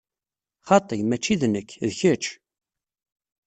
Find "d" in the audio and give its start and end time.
1.39-1.41, 1.87-1.89